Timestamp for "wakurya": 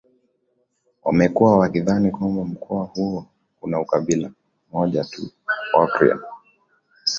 5.79-6.19